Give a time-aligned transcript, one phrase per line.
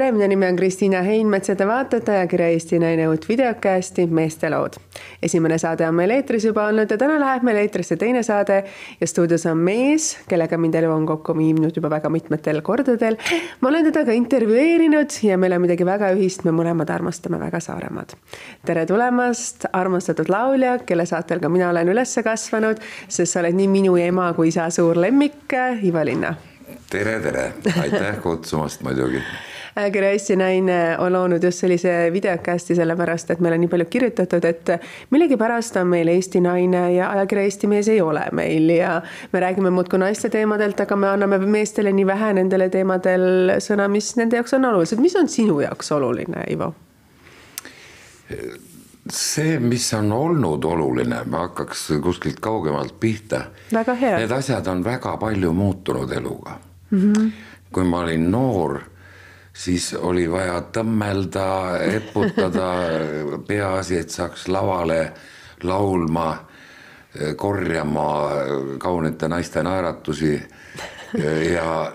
[0.00, 4.48] tere, minu nimi on Kristiina Heinmets ja te vaatate ajakirja Eesti Naine uut videokasti Meeste
[4.50, 4.78] lood.
[5.22, 8.62] esimene saade on meil eetris juba olnud ja täna läheb meil eetrisse teine saade
[9.00, 13.18] ja stuudios on mees, kellega mind elu on kokku viinud juba väga mitmetel kordadel.
[13.60, 17.60] ma olen teda ka intervjueerinud ja meil on midagi väga ühist, me mõlemad armastame väga
[17.60, 18.16] Saaremaad.
[18.64, 23.68] tere tulemast, armastatud laulja, kelle saatel ka mina olen üles kasvanud, sest sa oled nii
[23.68, 25.52] minu ema kui isa suur lemmik,
[25.84, 26.34] Ivo Linna
[26.90, 29.20] tere, tere, aitäh kutsumast muidugi
[29.80, 34.44] ajakirja Eesti Naine on loonud just sellise videokasti sellepärast, et meil on nii palju kirjutatud,
[34.44, 34.72] et
[35.10, 39.00] millegipärast on meil Eesti Naine ja ajakirja Eesti Mees ei ole meil ja
[39.32, 44.14] me räägime muudkui naiste teemadelt, aga me anname meestele nii vähe nendele teemadel sõna, mis
[44.20, 45.00] nende jaoks on olulised.
[45.00, 46.74] mis on sinu jaoks oluline, Ivo?
[49.10, 53.40] see, mis on olnud oluline, ma hakkaks kuskilt kaugemalt pihta.
[53.72, 56.58] Need asjad on väga palju muutunud eluga
[56.90, 57.12] mm.
[57.12, 57.30] -hmm.
[57.72, 58.80] kui ma olin noor,
[59.52, 61.46] siis oli vaja tõmmelda,
[61.96, 62.68] eputada,
[63.48, 65.02] peaasi, et saaks lavale
[65.62, 66.30] laulma,
[67.36, 68.10] korjama
[68.78, 70.36] kaunite naiste naeratusi
[71.52, 71.92] ja,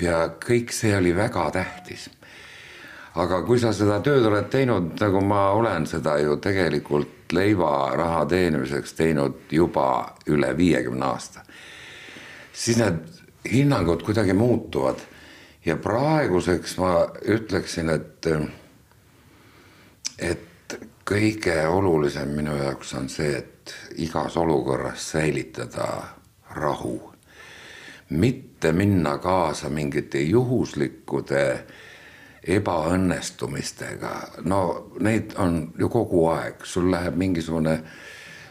[0.00, 2.10] ja kõik see oli väga tähtis.
[3.14, 8.92] aga kui sa seda tööd oled teinud, nagu ma olen seda ju tegelikult leivaraha teenimiseks
[8.92, 11.40] teinud juba üle viiekümne aasta,
[12.52, 13.00] siis need
[13.52, 15.00] hinnangud kuidagi muutuvad
[15.64, 16.94] ja praeguseks ma
[17.28, 18.26] ütleksin, et,
[20.18, 25.88] et kõige olulisem minu jaoks on see, et igas olukorras säilitada
[26.50, 27.12] rahu.
[28.12, 31.64] mitte minna kaasa mingite juhuslikkude
[32.42, 34.10] ebaõnnestumistega,
[34.44, 37.78] no neid on ju kogu aeg, sul läheb mingisugune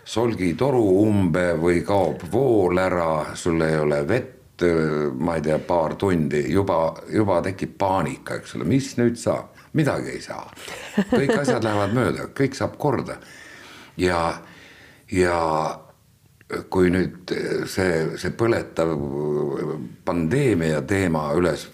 [0.04, 5.96] solgitoru umbe või kaob vool ära, sul ei ole vett Äh, ma ei tea, paar
[5.96, 10.44] tundi juba, juba tekib paanika, eks ole, mis nüüd saab, midagi ei saa.
[11.10, 13.18] kõik asjad lähevad mööda, kõik saab korda.
[13.98, 14.42] ja,
[15.12, 15.38] ja
[16.70, 17.32] kui nüüd
[17.70, 18.92] see, see põletav
[20.06, 21.70] pandeemia teema üles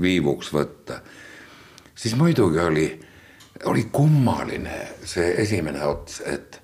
[0.00, 1.00] viivuks võtta,
[1.94, 2.86] siis muidugi oli,
[3.70, 6.60] oli kummaline see esimene ots, et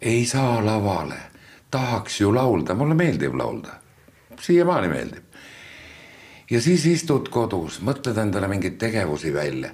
[0.00, 1.18] ei saa lavale,
[1.70, 3.80] tahaks ju laulda, mulle meeldib laulda
[4.40, 5.24] siiamaani meeldib.
[6.50, 9.70] ja siis istud kodus, mõtled endale mingeid tegevusi välja.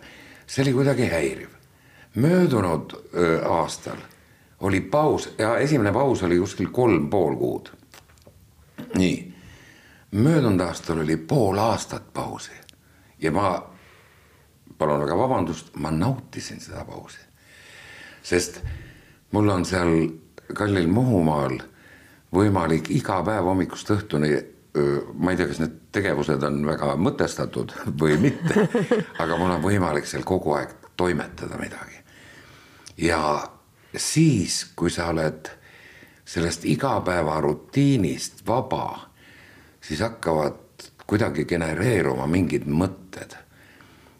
[0.46, 1.48] see oli kuidagi häiriv.
[2.14, 3.96] möödunud öö, aastal
[4.60, 7.68] oli paus ja esimene paus oli kuskil kolm pool kuud.
[8.94, 9.34] nii,
[10.10, 12.52] möödunud aastal oli pool aastat pausi
[13.18, 13.72] ja ma
[14.78, 17.18] palun väga vabandust, ma nautisin seda pausi.
[18.22, 18.60] sest
[19.30, 20.08] mul on seal
[20.54, 21.58] kallil Muhumaal
[22.32, 24.32] võimalik iga päev hommikust õhtuni
[25.14, 28.66] ma ei tea, kas need tegevused on väga mõtestatud või mitte,
[29.20, 31.98] aga mul on võimalik seal kogu aeg toimetada midagi.
[32.96, 33.42] ja
[33.96, 35.50] siis, kui sa oled
[36.24, 39.10] sellest igapäevarutiinist vaba,
[39.80, 43.36] siis hakkavad kuidagi genereeruma mingid mõtted.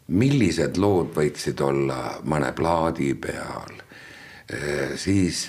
[0.07, 3.77] millised lood võiksid olla mõne plaadi peal,
[4.99, 5.47] siis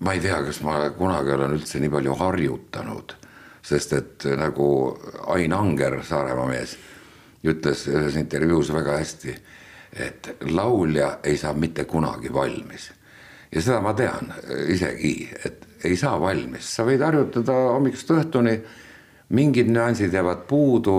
[0.00, 3.16] ma ei tea, kas ma kunagi olen üldse nii palju harjutanud
[3.68, 4.68] sest et nagu
[5.34, 6.74] Ain Anger, Saaremaa mees,
[7.48, 9.34] ütles ühes intervjuus väga hästi,
[10.04, 12.92] et laulja ei saa mitte kunagi valmis.
[13.52, 14.32] ja seda ma tean
[14.68, 18.58] isegi, et ei saa valmis, sa võid harjutada hommikust õhtuni,
[19.32, 20.98] mingid nüansid jäävad puudu,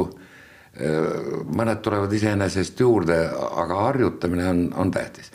[1.59, 5.31] mõned tulevad iseenesest juurde, aga harjutamine on, on tähtis.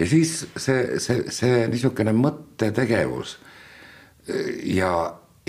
[0.00, 3.36] Ja siis see, see, see niisugune mõttetegevus
[4.64, 4.92] ja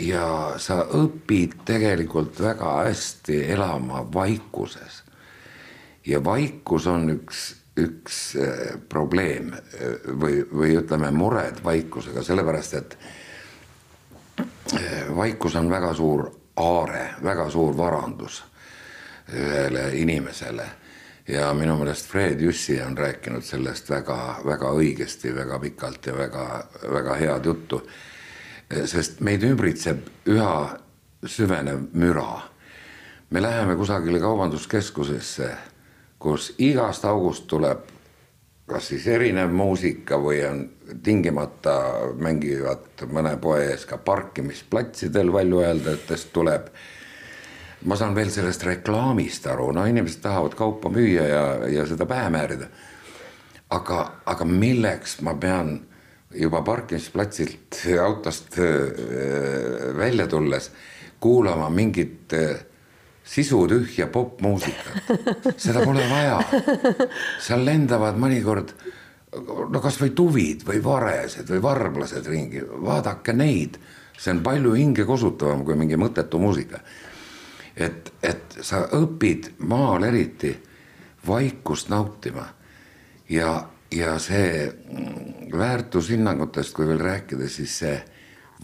[0.02, 5.04] ja sa õpid tegelikult väga hästi elama vaikuses.
[6.06, 9.62] ja vaikus on üks, üks äh, probleem äh,
[10.22, 12.98] või, või ütleme, mured vaikusega, sellepärast et
[14.40, 16.26] äh, vaikus on väga suur
[16.58, 18.44] aare, väga suur varandus
[19.32, 20.66] ühele inimesele
[21.28, 27.46] ja minu meelest Fred Jüssi on rääkinud sellest väga-väga õigesti, väga pikalt ja väga-väga head
[27.46, 27.82] juttu
[28.86, 30.78] sest meid ümbritseb üha
[31.28, 32.42] süvenev müra.
[33.30, 35.50] me läheme kusagile kaubanduskeskusesse,
[36.20, 37.80] kus igast august tuleb
[38.72, 40.62] kas siis erinev muusika või on
[41.04, 41.74] tingimata
[42.20, 46.70] mängivad mõne poe ees ka parkimisplatsidel valjuhääldajatest tuleb.
[47.86, 52.30] Ma saan veel sellest reklaamist aru, no inimesed tahavad kaupa müüa ja, ja seda pähe
[52.34, 52.68] määrida.
[53.70, 55.80] aga, aga milleks ma pean
[56.36, 60.72] juba parkimisplatsilt autost äh, välja tulles
[61.20, 62.66] kuulama mingit äh,
[63.24, 65.12] sisutühja popmuusikat,
[65.58, 66.42] seda pole vaja.
[67.40, 68.74] seal lendavad mõnikord
[69.72, 73.78] no kasvõi tuvid või varesed või varblased ringi, vaadake neid,
[74.18, 76.82] see on palju hingekosutavam kui mingi mõttetu muusika.
[77.76, 80.52] Et, et sa õpid maal eriti
[81.28, 82.46] vaikust nautima
[83.30, 84.72] ja, ja see
[85.58, 87.98] väärtushinnangutest, kui veel rääkida, siis see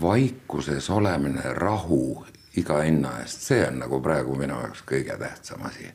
[0.02, 2.26] vaikuses olemine, rahu
[2.58, 5.90] iga hinna eest, see on nagu praegu minu jaoks kõige tähtsam asi.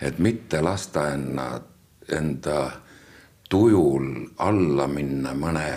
[0.00, 1.60] et mitte lasta enna,
[2.12, 2.70] enda
[3.48, 5.68] tujul alla minna mõne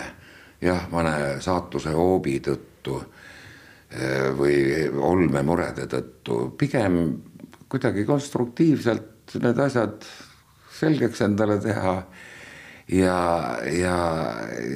[0.60, 3.00] jah, mõne saatuse hoobi tõttu
[4.38, 7.00] või olmemurede tõttu, pigem
[7.70, 10.04] kuidagi konstruktiivselt need asjad
[10.78, 11.96] selgeks endale teha.
[12.90, 13.16] ja,
[13.66, 13.96] ja,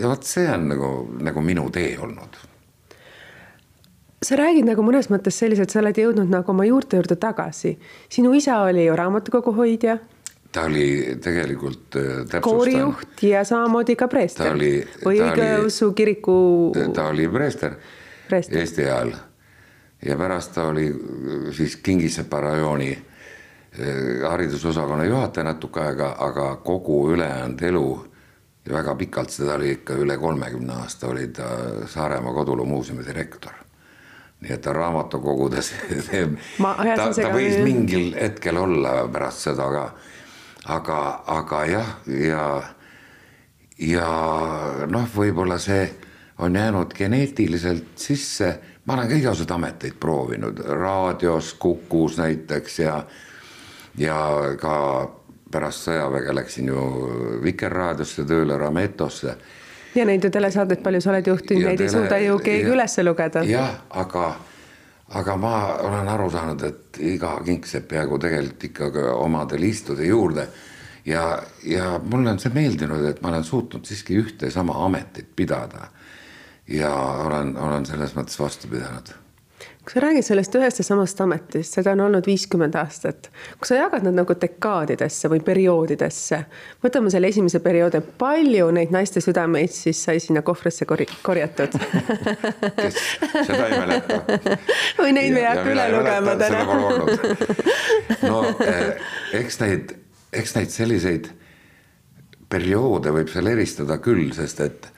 [0.00, 0.90] ja vot see on nagu,
[1.22, 2.42] nagu minu tee olnud
[4.24, 7.76] sa räägid nagu mõnes mõttes selliselt, sa oled jõudnud nagu oma juurte juurde tagasi.
[8.08, 9.98] sinu isa oli ju raamatukogu hoidja.
[10.52, 12.40] ta oli tegelikult äh,.
[12.40, 14.56] koorijuht ja samamoodi ka preester.
[14.56, 16.72] või õigeusu kiriku.
[16.94, 17.76] ta oli preester.
[18.32, 19.12] Eesti ajal.
[20.04, 27.10] Ja pärast ta oli äh, siis Kingisepa rajooni äh, haridusosakonna juhataja natuke aega, aga kogu
[27.12, 28.14] ülejäänud elu
[28.66, 31.48] ja väga pikalt, seda oli ikka üle kolmekümne aasta, oli ta
[31.86, 33.52] Saaremaa Koduloo muuseumi direktor.
[34.40, 35.70] Nii et ta raamatukogudes
[36.96, 39.84] ta, ta võis mingil hetkel olla pärast seda ka.
[40.74, 42.46] aga, aga jah, ja,
[43.78, 44.08] ja
[44.90, 45.86] noh, võib-olla see
[46.38, 48.60] on jäänud geneetiliselt sisse.
[48.84, 53.04] ma olen ka igasuguseid ameteid proovinud, raadios, Kukus näiteks ja,
[53.98, 54.16] ja
[54.60, 55.10] ka
[55.50, 56.80] pärast sõjaväge läksin ju
[57.42, 59.36] Vikerraadiosse tööle, Rametosse
[59.94, 62.98] ja neid ju telesaateid palju sa oled juhtinud, neid tele, ei suuda ju keegi üles
[63.06, 63.44] lugeda.
[63.48, 64.26] jah, aga,
[65.20, 65.54] aga ma
[65.86, 70.48] olen aru saanud, et iga kingsepp jäägu tegelikult ikka omadel istuda juurde.
[71.06, 75.90] ja, ja mulle on see meeldinud, et ma olen suutnud siiski ühte sama ametit pidada.
[76.68, 76.94] Ja
[77.26, 79.12] olen, olen selles mõttes vastu pidanud
[79.84, 83.28] kui sa räägid sellest ühest ja samast ametist, seda on olnud viiskümmend aastat.
[83.60, 86.38] kui sa jagad nad nagu dekaadidesse või perioodidesse,
[86.84, 91.76] võtame selle esimese perioodi, palju neid naiste südameid siis sai sinna kohvrisse korj korjatud
[92.80, 92.96] kes
[93.44, 94.22] seda ei mäleta.
[95.02, 96.64] või neid me ei hakka üle lugema täna.
[98.24, 99.06] no eh,
[99.42, 99.94] eks neid,
[100.32, 101.28] eks neid selliseid
[102.48, 104.93] perioode võib seal eristada küll, sest et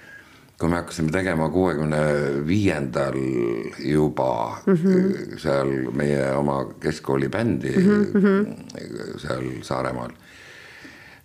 [0.59, 1.99] kui me hakkasime tegema kuuekümne
[2.47, 3.17] viiendal
[3.79, 5.39] juba mm -hmm.
[5.39, 9.19] seal meie oma keskkooli bändi mm -hmm.
[9.19, 10.11] seal Saaremaal.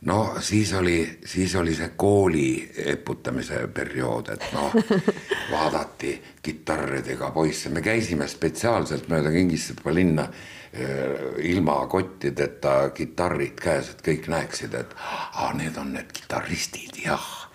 [0.01, 4.74] no siis oli, siis oli see kooli eputamise periood, et noh,
[5.51, 10.27] vaadati kitarridega poisse, me käisime spetsiaalselt mööda Kingissepa linna
[10.74, 10.89] eh,
[11.38, 14.95] ilma kottideta kitarrid käes, et kõik näeksid, et
[15.34, 17.50] ah, need on need kitarristid, jah.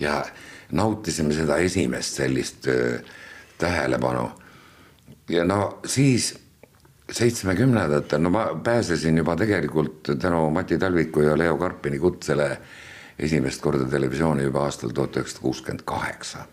[0.00, 0.24] ja, ja
[0.72, 3.00] nautisime seda esimest sellist äh,
[3.58, 4.30] tähelepanu.
[5.28, 6.34] ja no siis
[7.12, 12.58] seitsmekümnendatel, no ma pääsesin juba tegelikult tänu Mati Talviku ja Leo Karpini kutsele
[13.18, 16.46] esimest korda televisiooni juba aastal tuhat üheksasada kuuskümmend kaheksa.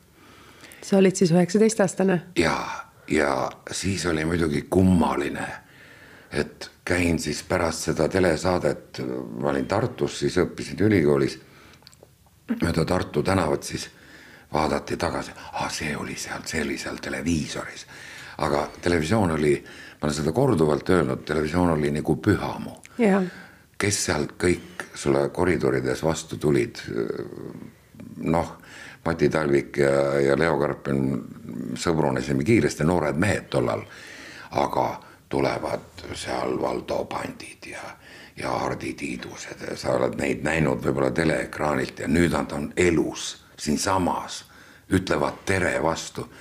[0.81, 2.21] sa olid siis üheksateistaastane?
[2.35, 2.57] ja,
[3.07, 5.47] ja siis oli muidugi kummaline,
[6.31, 9.01] et käin siis pärast seda telesaadet,
[9.39, 11.39] ma olin Tartus, siis õppisin ülikoolis
[12.61, 13.89] mööda Tartu tänavat, siis
[14.53, 17.85] vaadati tagasi, ah see oli seal, see oli seal televiisoris.
[18.37, 19.55] aga televisioon oli,
[20.01, 22.77] ma olen seda korduvalt öelnud, televisioon oli nagu pühamu.
[23.77, 26.81] kes sealt kõik sulle koridorides vastu tulid,
[28.17, 28.57] noh,
[29.05, 31.03] Mati Talvik ja, ja Leo Karpin
[31.79, 33.85] sõbrunesime kiiresti, noored mehed tollal,
[34.51, 34.87] aga
[35.29, 37.83] tulevad seal Valdo Pandid ja
[38.37, 44.45] ja Hardi Tiidused, sa oled neid näinud võib-olla teleekraanilt ja nüüd nad on elus siinsamas,
[44.93, 46.33] ütlevad tere vastu.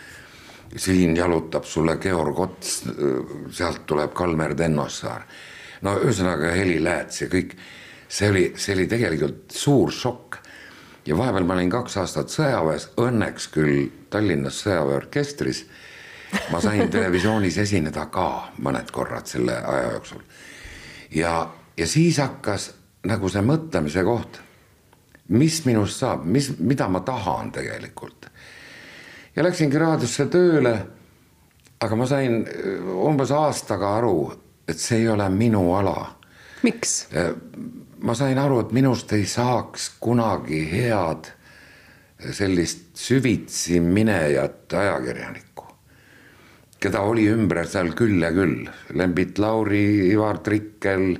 [0.76, 2.82] siin jalutab sulle Georg Ots,
[3.50, 5.22] sealt tuleb Kalmer Tennossaar.
[5.82, 7.56] no ühesõnaga Heli Lääts ja kõik,
[8.08, 10.36] see oli, see oli tegelikult suur šokk.
[11.06, 15.66] ja vahepeal ma olin kaks aastat sõjaväes, õnneks küll Tallinnas sõjaväeorkestris.
[16.50, 20.20] ma sain televisioonis esineda ka mõned korrad selle aja jooksul.
[21.10, 24.45] ja, ja siis hakkas nagu see mõtlemise koht
[25.28, 28.28] mis minust saab, mis, mida ma tahan tegelikult.
[29.36, 30.76] ja läksingi raadiosse tööle.
[31.80, 34.32] aga ma sain äh, umbes aastaga aru,
[34.68, 36.16] et see ei ole minu ala.
[36.62, 37.06] miks?
[37.12, 37.32] Äh,
[38.00, 41.32] ma sain aru, et minust ei saaks kunagi head
[42.32, 45.66] sellist süvitsi minejat ajakirjanikku,
[46.80, 48.64] keda oli ümber seal küll ja küll,
[48.94, 51.16] Lembit Lauri, Ivar Trikkel,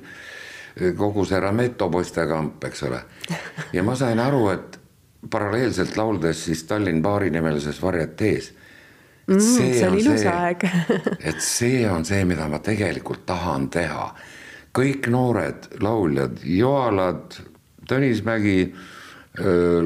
[0.96, 3.02] kogu see Rameto poistekamp, eks ole.
[3.72, 4.78] Ja ma sain aru, et
[5.30, 8.52] paralleelselt lauldes siis Tallinn baari nimelises varjetees
[9.26, 9.40] mm,.
[9.40, 10.66] see oli ilus aeg
[11.30, 14.10] et see on see, mida ma tegelikult tahan teha.
[14.76, 17.38] kõik noored lauljad, Joalad,
[17.88, 18.74] Tõnis Mägi,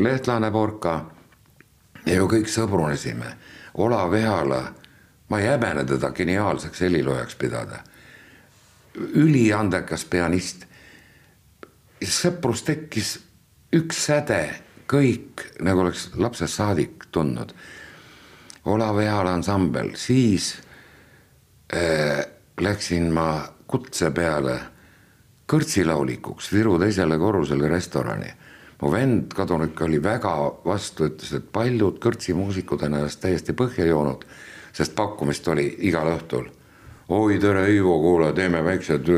[0.03, 0.95] Lehtlane Porka
[2.07, 3.35] ja ju kõik sõbrunesime.
[3.79, 4.61] Olav Ehala,
[5.31, 7.85] ma ei häbene teda geniaalseks heliloojaks pidada.
[9.15, 10.67] üliandekas pianist.
[12.03, 13.30] sõprus tekkis
[13.71, 14.41] üks säde
[14.91, 17.53] kõik nagu oleks lapsest saadik tundnud.
[18.71, 20.57] Olav Ehala ansambel, siis
[21.73, 22.21] äh,
[22.61, 24.59] läksin ma kutse peale
[25.51, 28.35] kõrtsilaulikuks Viru teisele korrusele restorani.
[28.81, 30.33] mu vend kadunuke oli väga
[30.65, 34.25] vastu, ütles, et paljud kõrtsimuusikud on ennast täiesti põhja joonud,
[34.73, 36.49] sest pakkumist oli igal õhtul
[37.11, 39.09] oi tere, Ivo, kuule, teeme väiksed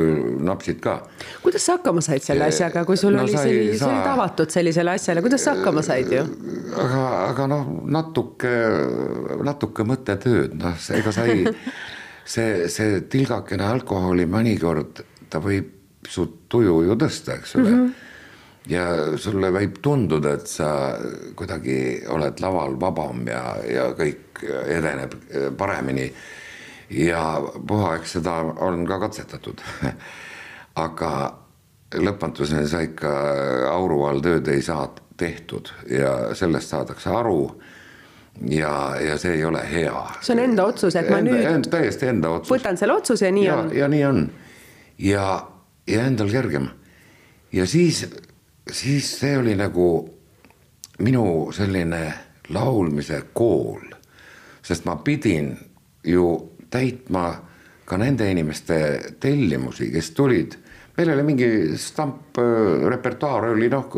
[0.44, 0.94] napsid ka.
[1.42, 4.94] kuidas sa hakkama said selle asjaga, kui sul no, oli selline, sa olid avatud sellisele
[4.96, 6.22] asjale, kuidas sa hakkama said ju?
[6.72, 8.54] aga, aga noh, natuke,
[9.44, 11.44] natuke mõttetööd, noh, ega sa ei,
[12.34, 17.76] see, see tilgakene alkoholi mõnikord, ta võib su tuju ju tõsta, eks ole mm.
[17.76, 18.08] -hmm
[18.70, 20.94] ja sulle võib tunduda, et sa
[21.34, 24.38] kuidagi oled laval vabam ja, ja kõik
[24.70, 25.16] edeneb
[25.58, 26.04] paremini
[26.92, 29.62] ja puha, eks seda on ka katsetatud
[30.86, 31.12] aga
[32.00, 33.12] lõpmatuseni sa ikka
[33.72, 37.60] auru all tööd ei saa tehtud ja sellest saadakse aru.
[38.48, 40.06] ja, ja see ei ole hea.
[40.20, 42.52] see on enda otsus, et ma enda, nüüd end, täiesti enda otsus.
[42.54, 43.74] võtan selle otsuse ja nii ja, on.
[43.76, 44.22] ja nii on
[44.98, 45.26] ja,
[45.86, 46.68] ja endal kergem.
[47.52, 48.06] ja siis,
[48.70, 49.88] siis see oli nagu
[50.98, 52.02] minu selline
[52.52, 53.84] laulmise kool,
[54.62, 55.56] sest ma pidin
[56.04, 57.26] ju täitma
[57.84, 58.76] ka nende inimeste
[59.20, 60.58] tellimusi, kes tulid.
[60.96, 61.48] meil oli mingi
[61.80, 63.88] stamp äh, oli noh,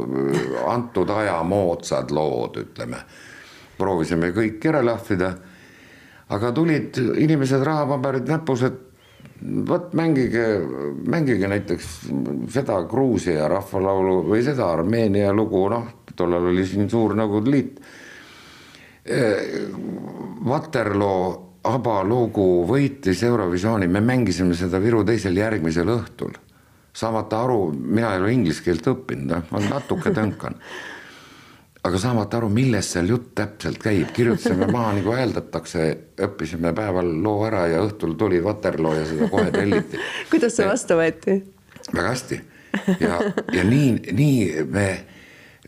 [0.70, 3.02] antud aja moodsad lood, ütleme.
[3.78, 5.34] proovisime kõik ära lahvida.
[6.28, 8.80] aga tulid inimesed, rahapaberid näpus, et
[9.68, 10.44] vot mängige,
[11.06, 11.88] mängige näiteks
[12.48, 17.80] seda Gruusia rahvalaulu või seda Armeenia lugu, noh, tollal oli siin suur Nõukogude Liit.
[19.04, 19.68] Äh,
[20.46, 26.34] Waterloo ABBA lugu võitis Eurovisiooni, me mängisime seda Viru teisel järgmisel õhtul.
[26.94, 30.54] saamata aru, mina ei ole inglise keelt õppinud, noh, ma natuke tönkan.
[31.84, 35.88] aga saamata aru, millest seal jutt täpselt käib, kirjutasime maha nagu hääldatakse,
[36.28, 40.00] õppisime päeval loo ära ja õhtul tuli Waterloo ja seda kohe telliti
[40.32, 41.40] kuidas see vastu võeti?
[41.92, 42.40] väga hästi
[43.00, 43.20] ja,
[43.52, 44.88] ja nii, nii me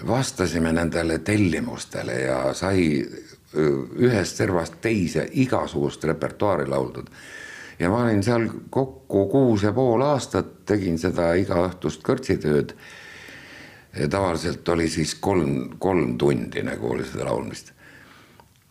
[0.07, 3.07] vastasime nendele tellimustele ja sai
[3.57, 7.07] ühest servast teise igasugust repertuaari lauldud.
[7.79, 12.75] ja ma olin seal kokku kuus ja pool aastat, tegin seda igaõhtust kõrtsitööd.
[14.11, 17.73] tavaliselt oli siis kolm, kolm tundi nagu oli seda laulmist.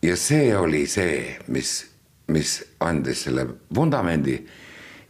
[0.02, 1.86] ja see oli see, mis,
[2.28, 4.46] mis andis selle vundamendi.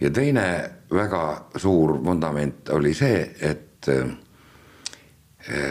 [0.00, 4.09] ja teine väga suur vundament oli see, et äh,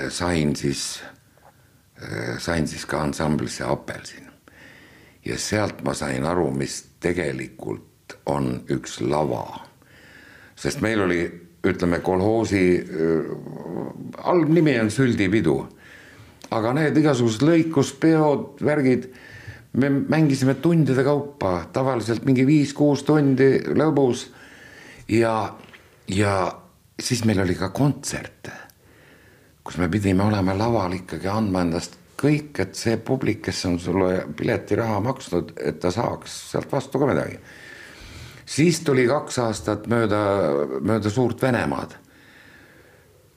[0.09, 1.14] sain siis Äh,
[2.39, 4.25] sain siis ka ansamblisse Apelsin.
[5.25, 9.61] ja sealt ma sain aru, mis tegelikult on üks lava.
[10.55, 11.21] sest meil oli,
[11.65, 13.31] ütleme, kolhoosi äh,
[14.23, 15.67] halb nimi on süldipidu.
[16.51, 19.07] aga need igasugused lõikuspeod, värgid,
[19.73, 24.27] me mängisime tundide kaupa, tavaliselt mingi viis-kuus tundi lõbus.
[25.07, 25.55] ja,
[26.07, 26.35] ja
[26.99, 28.64] siis meil oli ka kontserte
[29.65, 34.23] kus me pidime olema laval ikkagi andma endast kõik, et see publik, kes on sulle
[34.37, 37.39] piletiraha maksnud, et ta saaks sealt vastu ka midagi.
[38.45, 40.19] siis tuli kaks aastat mööda,
[40.81, 41.95] mööda suurt Venemaad.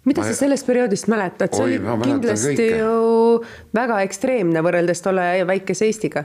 [0.04, 0.26] mida ma...
[0.26, 2.68] sa sellest perioodist mäletad, see oli kindlasti kõike.
[2.76, 3.44] ju
[3.74, 6.24] väga ekstreemne võrreldes tolle väikese Eestiga.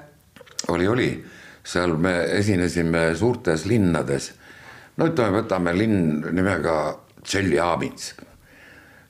[0.68, 1.10] oli, oli,
[1.64, 4.34] seal me esinesime suurtes linnades.
[4.98, 8.33] no ütleme, võtame linn nimega Tšeljabinsk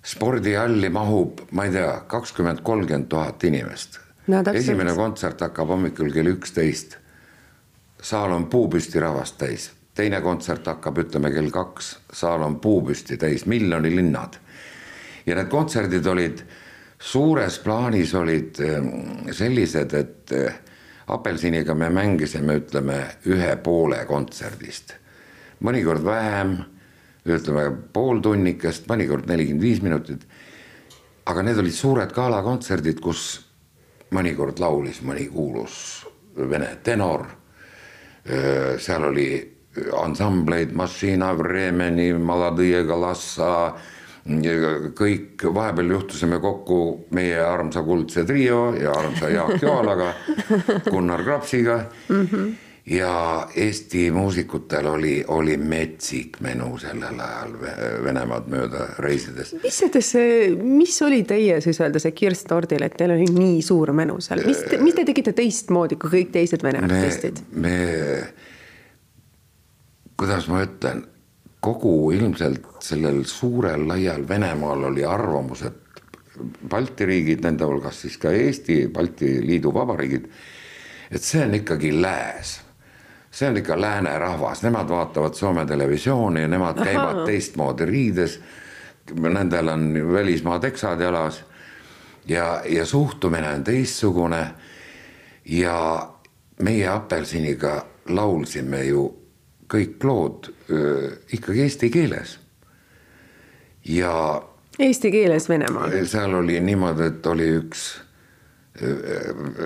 [0.04, 4.42] spordihalli mahub, ma ei tea, kakskümmend, kolmkümmend tuhat inimest no,.
[4.54, 6.98] esimene kontsert hakkab hommikul kell üksteist.
[8.02, 13.46] saal on puupüsti rahvast täis, teine kontsert hakkab, ütleme kell kaks, saal on puupüsti täis,
[13.46, 14.36] miljonilinnad.
[15.26, 16.44] ja need kontserdid olid
[17.00, 20.60] suures plaanis olid ehm, sellised, et eh,
[21.08, 24.96] apelsiniga me mängisime, ütleme ühe poole kontserdist,
[25.64, 26.58] mõnikord vähem
[27.25, 30.27] ütleme pooltunnikest, mõnikord nelikümmend viis minutit.
[31.25, 33.39] aga need olid suured galakontserdid, kus
[34.12, 37.25] mõnikord laulis mõni kuulus vene tenor,
[38.77, 39.27] seal oli
[39.98, 43.74] ansambleid Mašina Vremeni, Maladõje Galassa,
[44.27, 50.13] kõik, vahepeal juhtusime kokku meie armsa kuldse trio ja armsa Jaak Joalaga,
[50.92, 52.27] Gunnar Krapsiga mm.
[52.27, 57.54] -hmm ja Eesti muusikutel oli, oli metsik menu sellel ajal
[58.04, 59.54] Venemaad mööda reisides.
[59.63, 63.94] mis see, mis oli teie siis öelda see kirst tordil, et teil oli nii suur
[63.96, 67.40] menu seal, mis te, mis te tegite teistmoodi kui kõik teised vene artistid?
[67.56, 67.78] me,
[70.20, 71.06] kuidas ma ütlen,
[71.63, 75.80] kogu ilmselt sellel suurel laial Venemaal oli arvamus, et
[76.68, 80.28] Balti riigid, nende hulgas siis ka Eesti, Balti Liidu vabariigid,
[81.13, 82.58] et see on ikkagi lääs
[83.34, 87.25] see on ikka lääne rahvas, nemad vaatavad Soome televisiooni ja nemad käivad Aha.
[87.25, 88.42] teistmoodi riides.
[89.20, 91.44] Nendel on välismaa teksad jalas
[92.28, 94.48] ja, ja suhtumine on teistsugune.
[95.46, 96.10] ja
[96.62, 99.24] meie apelsiniga laulsime ju
[99.74, 102.40] kõik lood öö, ikkagi eesti keeles.
[103.86, 104.44] ja.
[104.80, 106.06] Eesti keeles Venemaal.
[106.06, 108.03] seal oli niimoodi, et oli üks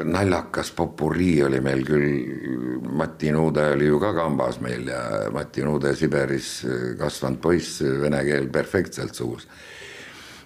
[0.04, 5.94] naljakas popurii oli meil küll, Mati Nuude oli ju ka kambas meil ja Mati Nuude
[5.96, 6.50] Siberis
[7.00, 9.48] kasvanud poiss, vene keel perfektselt suus.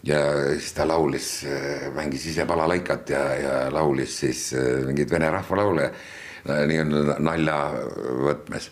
[0.04, 0.20] ja
[0.58, 1.46] siis ta laulis,
[1.96, 4.54] mängis ise balalaikat ja, ja laulis siis
[4.86, 5.92] mingeid vene rahvalaule
[6.46, 7.58] nii-öelda nalja
[8.26, 8.70] võtmes.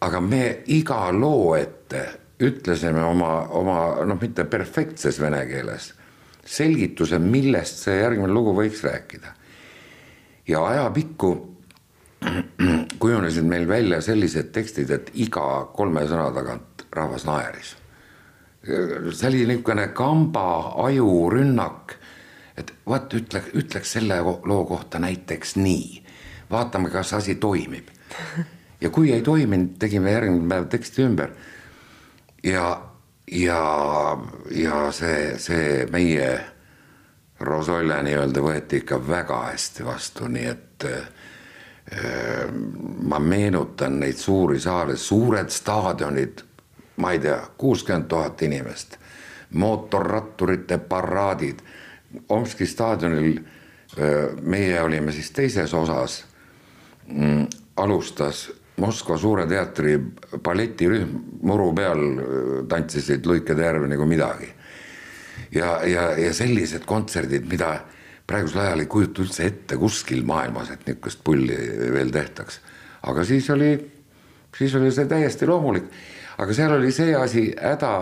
[0.00, 2.06] aga me iga loo ette
[2.40, 5.92] ütlesime oma, oma noh, mitte perfektses vene keeles
[6.48, 9.34] selgituse, millest see järgmine lugu võiks rääkida.
[10.48, 11.30] ja ajapikku
[13.02, 17.76] kujunesid meil välja sellised tekstid, et iga kolme sõna tagant rahvas naeris.
[18.64, 21.94] see oli niisugune kamba ajurünnak,
[22.56, 26.02] et vot ütle, ütleks selle loo kohta näiteks nii,
[26.50, 27.88] vaatame, kas asi toimib.
[28.82, 31.30] ja kui ei toiminud, tegime järgmine päev teksti ümber.
[32.42, 32.87] ja
[33.32, 34.18] ja,
[34.50, 36.30] ja see, see meie
[37.40, 42.48] Rosolja nii-öelda võeti ikka väga hästi vastu, nii et äh,
[43.08, 46.42] ma meenutan neid suuri saale, suured staadionid,
[46.98, 48.98] ma ei tea, kuuskümmend tuhat inimest,
[49.54, 51.62] mootorratturite paraadid.
[52.28, 56.24] Omski staadionil äh, meie olime siis teises osas
[57.06, 59.96] mm,, alustas Moskva Suure Teatri
[60.44, 61.14] balletirühm
[61.46, 62.02] muru peal
[62.70, 64.52] tantsisid Luikede järve nagu midagi.
[65.52, 67.72] ja, ja, ja sellised kontserdid, mida
[68.28, 71.56] praegusel ajal ei kujuta üldse ette kuskil maailmas, et niisugust pulli
[71.94, 72.60] veel tehtaks.
[73.02, 73.72] aga siis oli,
[74.58, 75.88] siis oli see täiesti loomulik.
[76.38, 77.92] aga seal oli see asi häda,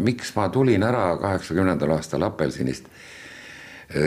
[0.00, 2.88] miks ma tulin ära kaheksakümnendal aastal Apelsinist.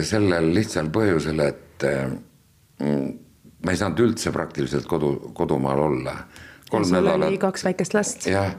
[0.03, 1.85] sellel lihtsal põhjusel, et
[3.65, 6.15] ma ei saanud üldse praktiliselt kodu, kodumaal olla.
[6.69, 7.39] sul nädalat...
[7.39, 8.27] kaks väikest last.
[8.27, 8.53] jah,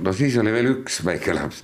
[0.00, 1.62] no siis oli veel üks väike laps.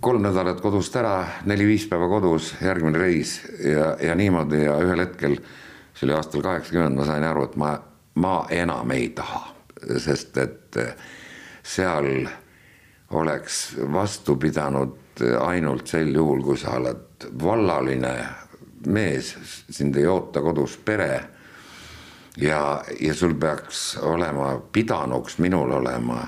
[0.00, 5.38] kolm nädalat kodust ära, neli-viis päeva kodus, järgmine reis ja, ja niimoodi ja ühel hetkel,
[5.94, 7.74] see oli aastal kaheksakümmend, ma sain aru, et ma,
[8.20, 9.46] ma enam ei taha,
[9.98, 10.80] sest et
[11.64, 12.28] seal
[13.14, 18.14] oleks vastu pidanud ainult sel juhul, kui sa oled vallaline
[18.85, 19.37] mees,
[19.69, 21.23] sind ei oota kodus pere.
[22.37, 26.21] ja, ja sul peaks olema, pidanuks minul olema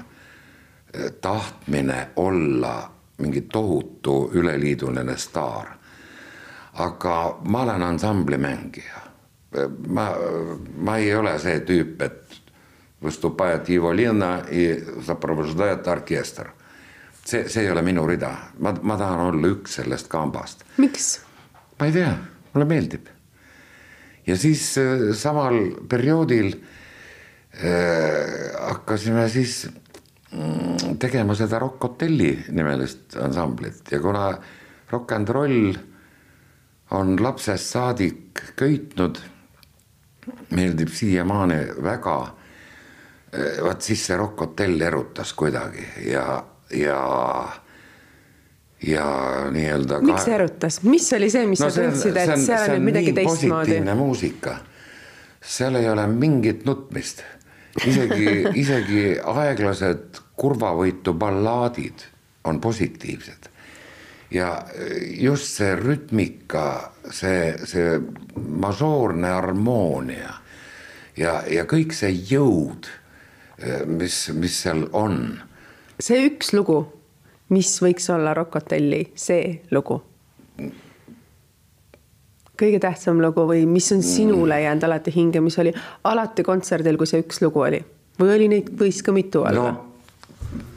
[0.94, 5.68] eh, tahtmine olla mingi tohutu üleliiduline staar.
[6.74, 9.02] aga ma olen ansamblimängija.
[9.56, 10.12] Eh, ma,
[10.78, 12.42] ma ei ole see tüüp, et
[13.02, 16.54] выступает его Лена и сопровождает оркестр.
[17.26, 20.64] see, see ei ole minu rida, ma, ma tahan olla üks sellest kambast.
[20.78, 21.22] miks?
[21.80, 22.16] ma ei tea
[22.57, 23.07] mulle meeldib.
[24.27, 29.69] ja siis äh, samal perioodil äh, hakkasime siis
[30.33, 34.31] mm, tegema seda Rock Hotelli nimelist ansamblit ja kuna
[34.91, 35.77] rock and roll
[36.91, 39.19] on lapsest saadik köitnud,
[40.55, 42.17] meeldib siiamaani väga.
[43.35, 47.01] Äh, vaat siis see Rock Hotell erutas kuidagi ja, ja
[48.83, 49.07] ja
[49.51, 50.01] nii-öelda.
[50.01, 53.15] miks see erutas, mis oli see, mis no, sa tundsid, et seal on nüüd midagi
[53.17, 53.81] teistmoodi?
[53.97, 54.59] muusika,
[55.41, 57.23] seal ei ole mingit nutmist,
[57.87, 62.05] isegi isegi aeglased kurvavõitu ballaadid
[62.45, 63.49] on positiivsed.
[64.31, 64.51] ja
[65.21, 68.01] just see rütmika, see, see
[68.37, 70.35] mažoorne harmoonia
[71.17, 72.91] ja, ja kõik see jõud,
[73.87, 75.39] mis, mis seal on.
[76.03, 76.83] see üks lugu
[77.49, 80.03] mis võiks olla Rock Hotelli see lugu?
[82.57, 85.75] kõige tähtsam lugu või mis on sinule jäänud alati hinge, mis oli
[86.09, 87.83] alati kontserdil, kui see üks lugu oli
[88.21, 89.85] või oli neid, võis ka mitu olla no,?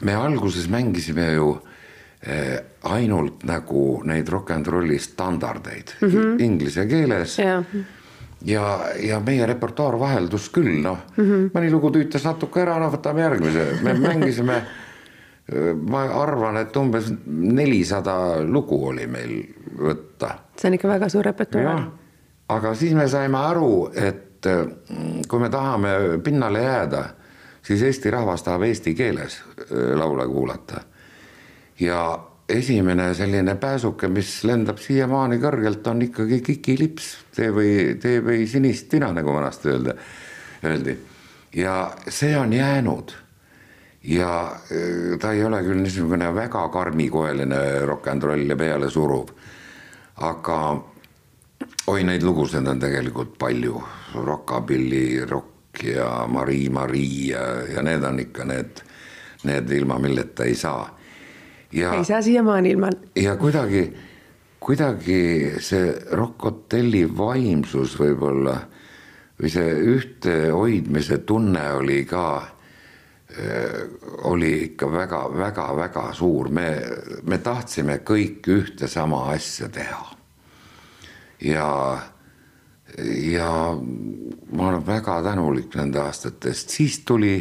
[0.04, 1.54] me alguses mängisime ju
[2.20, 2.58] eh,
[2.92, 6.42] ainult nagu neid rock n rolli standardeid mm -hmm.
[6.44, 7.62] inglise keeles ja,
[8.44, 8.66] ja,
[9.00, 11.50] ja meie repertuaar vaheldus küll, noh mm -hmm.
[11.54, 14.62] mõni lugu tüütas natuke ära, noh võtame järgmise, me mängisime
[15.90, 19.34] ma arvan, et umbes nelisada lugu oli meil
[19.80, 20.34] võtta.
[20.56, 21.86] see on ikka väga suur repertuaar.
[22.48, 27.04] aga siis me saime aru, et mm, kui me tahame pinnale jääda,
[27.62, 30.84] siis Eesti rahvas tahab eesti keeles äh, laule kuulata.
[31.80, 32.02] ja
[32.48, 38.88] esimene selline pääsuke, mis lendab siiamaani kõrgelt, on ikkagi kikilips, tee või, tee või sinist
[38.90, 39.94] tina, nagu vanasti öelda,
[40.64, 40.96] öeldi.
[41.54, 43.14] ja see on jäänud
[44.04, 49.28] ja äh, ta ei ole küll niisugune väga karmikoeline rock n roll ja pealesuruv.
[50.16, 50.56] aga
[51.86, 53.80] oi, neid lugusid on tegelikult palju,
[54.14, 58.82] rockabilly, rock ja Marii, Marii ja, ja need on ikka need,
[59.48, 60.88] need ilma milleta ei saa.
[61.72, 62.90] ei saa siiamaani ilma.
[63.16, 63.84] ja kuidagi,
[64.60, 68.56] kuidagi see Rock Hotelli vaimsus võib-olla
[69.40, 72.49] või see ühtehoidmise tunne oli ka
[74.22, 76.66] oli ikka väga-väga-väga suur, me,
[77.22, 80.06] me tahtsime kõik ühte sama asja teha.
[81.40, 81.98] ja,
[83.30, 83.50] ja
[84.52, 87.34] ma olen väga tänulik nende aastate eest, siis tuli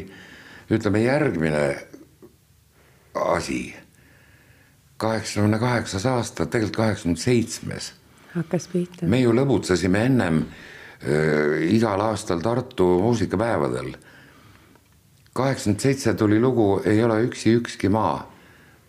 [0.70, 1.88] ütleme järgmine
[3.16, 3.76] asi.
[4.98, 7.94] kaheksakümne kaheksas aasta, tegelikult kaheksakümne seitsmes.
[8.36, 9.06] hakkas pihta.
[9.06, 13.96] me ju lõbutsesime ennem äh, igal aastal Tartu muusikapäevadel
[15.40, 18.28] kaheksakümmend seitse tuli lugu Ei ole üksi ükski maa.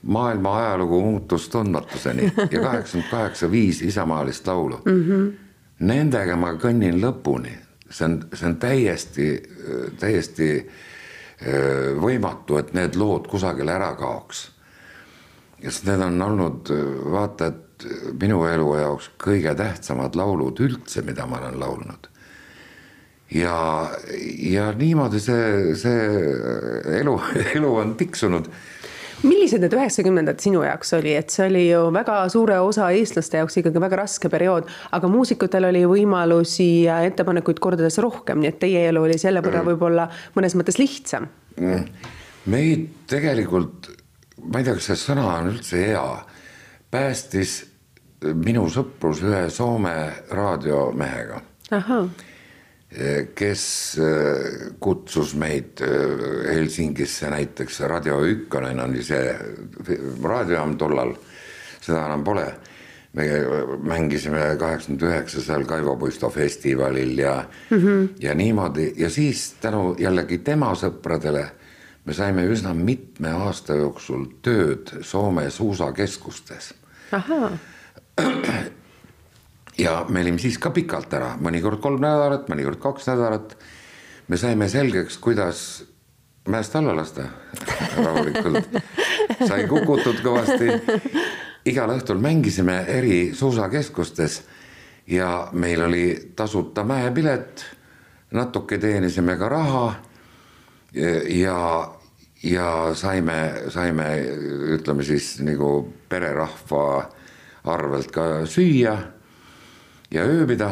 [0.03, 5.05] maailma ajalugu muutus tundmatuseni ja kaheksakümmend kaheksa viis isamaalist laulu mm.
[5.05, 5.33] -hmm.
[5.81, 7.53] Nendega ma kõnnin lõpuni,
[7.91, 9.29] see on, see on täiesti,
[9.99, 14.51] täiesti äh, võimatu, et need lood kusagile ära kaoks.
[15.63, 16.69] sest need on olnud
[17.13, 17.87] vaata, et
[18.21, 22.11] minu elu jaoks kõige tähtsamad laulud üldse, mida ma olen laulnud
[23.35, 23.57] ja,
[24.51, 27.17] ja niimoodi see, see elu,
[27.57, 28.51] elu on tiksunud
[29.21, 33.59] millised need üheksakümnendad sinu jaoks oli, et see oli ju väga suure osa eestlaste jaoks
[33.61, 38.87] ikkagi väga raske periood, aga muusikutel oli võimalusi ja ettepanekuid kordades rohkem, nii et teie
[38.89, 39.71] elu oli selle võrra mm.
[39.73, 41.29] võib-olla mõnes mõttes lihtsam.
[41.61, 41.85] Mm.
[42.51, 43.91] meid tegelikult,
[44.47, 46.07] ma ei tea, kas see sõna on üldse hea,
[46.91, 47.59] päästis
[48.41, 49.95] minu sõprus ühe Soome
[50.33, 51.43] raadiomehega.
[53.35, 59.35] Kes äh, kutsus meid äh, Helsingisse näiteks, Raadio Ykkönen oli see
[60.23, 61.15] raadiojaam tollal,
[61.81, 62.49] seda enam pole.
[63.13, 63.25] me
[63.83, 68.09] mängisime kaheksakümmend üheksa seal Kaivo Puisto festivalil ja mm, -hmm.
[68.21, 71.47] ja niimoodi ja siis tänu jällegi tema sõpradele
[72.05, 76.75] me saime üsna mitme aasta jooksul tööd Soome suusakeskustes.
[79.81, 83.57] ja me olime siis ka pikalt ära, mõnikord kolm nädalat, mõnikord kaks nädalat.
[84.29, 85.85] me saime selgeks, kuidas
[86.49, 87.23] mäest alla lasta
[88.05, 88.69] rahulikult.
[89.49, 90.73] sai kukutud kõvasti.
[91.65, 94.43] igal õhtul mängisime eri suusakeskustes
[95.07, 97.65] ja meil oli tasuta mäepilet.
[98.31, 99.95] natuke teenisime ka raha.
[101.29, 101.93] ja,
[102.43, 104.11] ja saime, saime,
[104.77, 107.11] ütleme siis nagu pererahva
[107.65, 109.20] arvelt ka süüa
[110.11, 110.71] ja ööbida.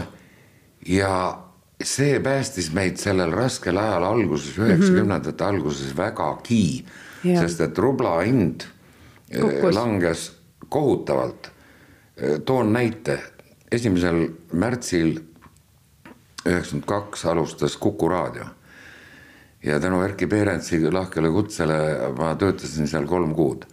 [0.86, 1.38] ja
[1.84, 4.66] see päästis meid sellel raskel ajal alguses, mhm.
[4.66, 5.54] üheksakümnendate mm -hmm.
[5.54, 6.84] alguses vägagi,
[7.22, 8.62] sest et rubla hind
[9.30, 9.74] eh, Kukkus.
[9.74, 10.32] langes
[10.68, 11.50] kohutavalt.
[12.16, 13.18] Eh, toon näite,
[13.72, 15.20] esimesel märtsil
[16.46, 18.44] üheksakümmend kaks alustas Kuku raadio
[19.64, 21.78] ja tänu Erkki Peerentsi lahkele kutsele
[22.18, 23.64] ma töötasin seal kolm kuud.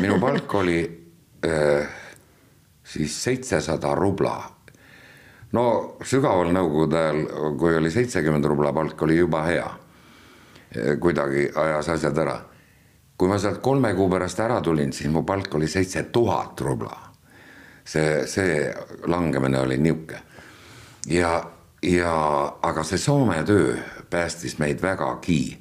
[0.00, 1.08] minu palk oli
[1.46, 1.88] äh,
[2.84, 4.57] siis seitsesada rubla
[5.56, 5.64] no
[6.04, 7.20] sügaval nõukogude ajal,
[7.58, 9.68] kui oli seitsekümmend rubla palk, oli juba hea.
[11.00, 12.40] kuidagi ajas asjad ära.
[13.18, 16.96] kui ma sealt kolme kuu pärast ära tulin, siis mu palk oli seitse tuhat rubla.
[17.84, 18.74] see, see
[19.06, 20.20] langemine oli nihuke.
[21.06, 21.50] ja,
[21.82, 22.14] ja
[22.62, 23.76] aga see Soome töö
[24.10, 25.58] päästis meid vägagi,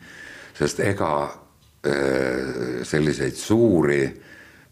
[0.54, 4.23] sest ega äh, selliseid suuri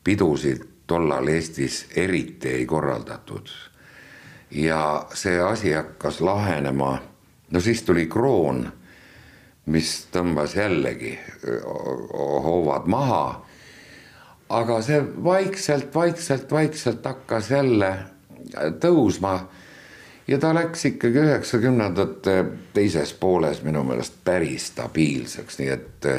[0.04, 3.50] pidusid tollal Eestis eriti ei korraldatud
[4.52, 6.98] ja see asi hakkas lahenema,
[7.52, 8.66] no siis tuli kroon,
[9.66, 11.18] mis tõmbas jällegi
[12.44, 13.46] hoovad maha.
[14.50, 17.98] aga see vaikselt, vaikselt, vaikselt hakkas jälle
[18.80, 19.40] tõusma
[20.28, 26.10] ja ta läks ikkagi üheksakümnendate teises pooles minu meelest päris stabiilseks, nii et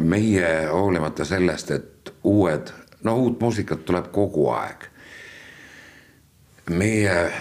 [0.00, 2.70] meie hoolimata sellest, et uued,
[3.02, 4.88] no uut muusikat tuleb kogu aeg.
[6.68, 7.32] Meie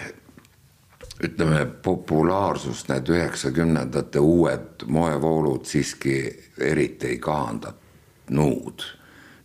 [1.24, 6.18] ütleme, populaarsust need üheksakümnendate uued moevoolud siiski
[6.60, 8.82] eriti ei kahandanud.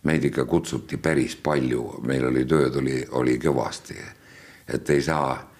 [0.03, 3.95] meid ikka kutsuti päris palju, meil oli tööd oli, oli kõvasti.
[4.67, 5.51] et ei saa,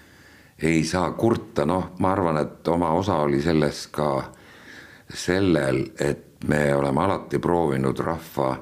[0.62, 4.32] ei saa kurta, noh, ma arvan, et oma osa oli selles ka
[5.14, 8.58] sellel, et me oleme alati proovinud rahva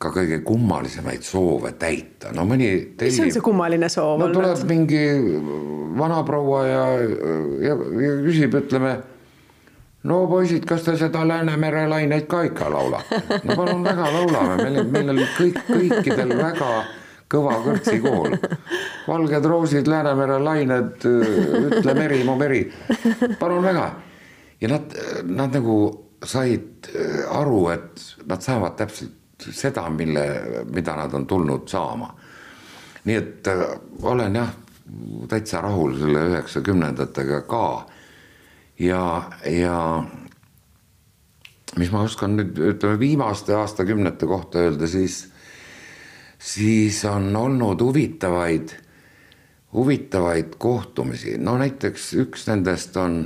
[0.00, 3.12] ka kõige kummalisemaid soove täita, no mõni tellib....
[3.12, 4.38] mis on see kummaline soov no, olnud?
[4.38, 5.02] tuleb mingi
[6.00, 6.84] vanaproua ja,
[7.66, 8.94] ja, ja küsib, ütleme.
[10.08, 13.20] no poisid, kas te seda Läänemere laineid ka ikka laulate?
[13.44, 16.72] no palun väga, laulame, meil, meil oli kõik, kõikidel väga
[17.30, 18.40] kõva kõrtsikool.
[19.10, 22.64] valged roosid, Läänemere lained, ütle meri, mu meri.
[23.38, 23.86] palun väga.
[24.64, 25.80] ja nad, nad nagu
[26.24, 26.88] said
[27.36, 30.24] aru, et nad saavad täpselt seda, mille,
[30.74, 32.14] mida nad on tulnud saama.
[33.04, 33.64] nii et äh,
[34.02, 34.50] olen jah,
[35.28, 37.86] täitsa rahul selle üheksakümnendatega ka.
[38.78, 40.04] ja, ja
[41.78, 45.24] mis ma oskan nüüd ütleme viimaste aastakümnete kohta öelda, siis,
[46.38, 48.72] siis on olnud huvitavaid,
[49.72, 53.22] huvitavaid kohtumisi, no näiteks üks nendest on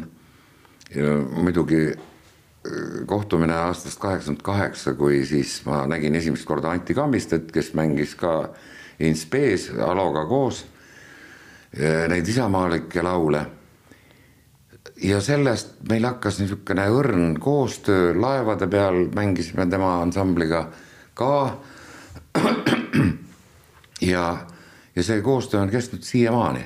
[1.42, 1.86] muidugi
[3.06, 8.54] kohtumine aastast kaheksakümmend kaheksa, kui siis ma nägin esimest korda Anti Kammistet, kes mängis ka
[9.00, 10.64] In Space Aloga koos
[12.08, 13.46] neid isamaalikke laule.
[15.02, 20.68] ja sellest meil hakkas niisugune õrn koostöö laevade peal, mängisime tema ansambliga
[21.14, 21.58] ka.
[24.12, 24.24] ja,
[24.96, 26.64] ja see koostöö on kestnud siiamaani.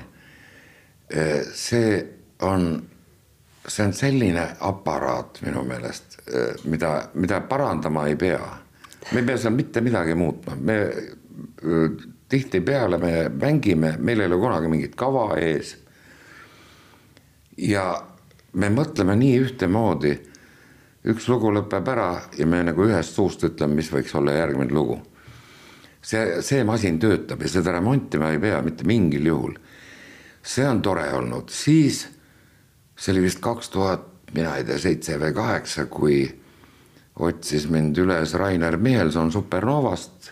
[1.53, 2.05] See
[2.41, 2.83] on
[3.69, 8.57] see on selline aparaat minu meelest, eh, mida, mida parandama ei pea.
[9.11, 14.37] me ei pea seal mitte midagi muutma, me eh, tihtipeale me mängime, meil ei ole
[14.37, 15.77] kunagi mingit kava ees.
[17.57, 17.85] ja
[18.53, 20.17] me mõtleme nii ühtemoodi.
[21.09, 24.99] üks lugu lõpeb ära ja me nagu ühest suust ütleme, mis võiks olla järgmine lugu.
[26.01, 29.53] see, see masin töötab ja seda remontima ei pea mitte mingil juhul.
[30.43, 32.07] see on tore olnud, siis
[32.99, 36.19] see oli vist kaks tuhat, mina ei tea, seitse või kaheksa, kui
[37.19, 40.31] otsis mind üles Rainer Michelson Supernovast.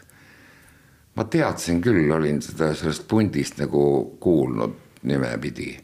[1.16, 5.80] ma teadsin küll, olin seda sellest pundist nagu kuulnud nimepidi.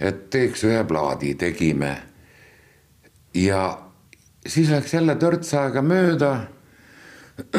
[0.00, 2.02] et teeks ühe plaadi, tegime.
[3.34, 3.78] ja
[4.46, 6.46] siis läks jälle törts aega mööda.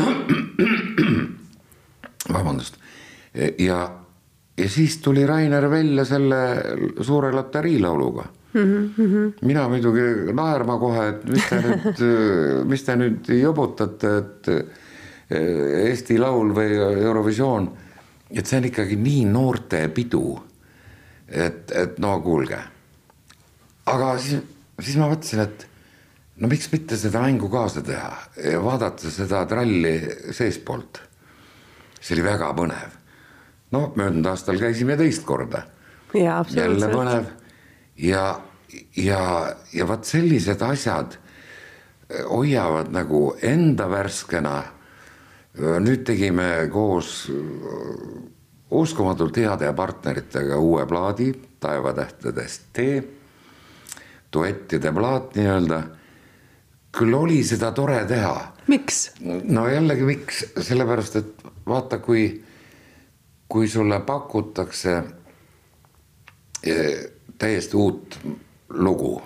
[2.33, 2.77] vabandust
[3.59, 4.06] ja
[4.57, 6.37] ja siis tuli Rainer välja selle
[7.01, 8.93] suure loteriilauluga mm.
[8.97, 9.33] -hmm.
[9.41, 12.03] mina muidugi naerma kohe, et mis te nüüd,
[12.71, 17.69] mis te nüüd jobutate, et eh, Eesti Laul või Eurovisioon,
[18.31, 20.39] et see on ikkagi nii noorte pidu.
[21.27, 22.57] et, et no kuulge.
[23.85, 24.41] aga siis,
[24.79, 25.67] siis ma mõtlesin, et
[26.37, 28.13] no miks mitte seda mängu kaasa teha
[28.51, 29.99] ja vaadata seda tralli
[30.31, 31.01] seestpoolt.
[31.99, 32.95] see oli väga põnev
[33.71, 35.61] no möödunud aastal käisime teist korda.
[36.55, 37.25] jälle põnev
[37.97, 38.39] ja,
[38.95, 41.17] ja, ja vot sellised asjad
[42.09, 44.63] eh, hoiavad nagu enda värskena.
[45.57, 47.31] nüüd tegime koos
[48.69, 53.03] uskumatult heade partneritega uue plaadi Taevatähtedest tee,
[54.33, 55.81] duettide plaat nii-öelda.
[56.97, 58.53] küll oli seda tore teha.
[58.67, 59.11] miks?
[59.43, 62.43] no jällegi, miks, sellepärast et vaata, kui
[63.47, 65.03] kui sulle pakutakse
[66.63, 67.05] eh,
[67.37, 68.19] täiesti uut
[68.69, 69.21] lugu,